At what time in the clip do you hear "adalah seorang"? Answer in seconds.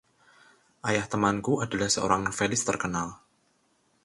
1.65-2.21